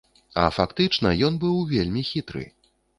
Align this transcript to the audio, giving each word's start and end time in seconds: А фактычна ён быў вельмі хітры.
А 0.43 0.45
фактычна 0.57 1.13
ён 1.29 1.39
быў 1.47 1.63
вельмі 1.77 2.09
хітры. 2.13 2.43